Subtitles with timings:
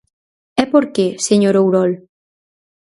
[0.61, 1.91] ¿E por que, señor Ourol?